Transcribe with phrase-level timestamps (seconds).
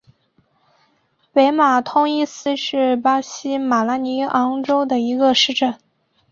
[1.31, 5.77] 北马通伊斯是巴西马拉尼昂州的一个市镇。